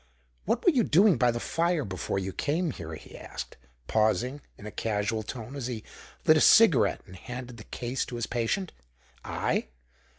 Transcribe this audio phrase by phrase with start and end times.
[0.45, 3.55] "What were you doing by the fire before you came here?" he asked,
[3.85, 5.83] pausing, in a casual tone, as he
[6.25, 8.73] lit a cigarette and handed the case to his patient.
[9.23, 9.67] "I?